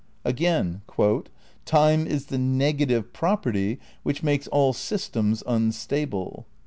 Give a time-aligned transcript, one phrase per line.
[0.25, 0.81] Again,
[1.65, 6.47] "time is the negative property which makes all systems im stable."